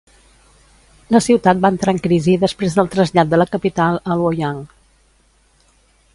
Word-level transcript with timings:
La 1.15 1.21
ciutat 1.25 1.61
va 1.65 1.71
entrar 1.73 1.93
en 1.97 2.01
crisi 2.07 2.35
després 2.45 2.79
del 2.79 2.91
trasllat 2.97 3.31
de 3.35 3.41
la 3.43 3.49
capital 3.53 4.01
a 4.15 4.19
Luoyang. 4.23 4.67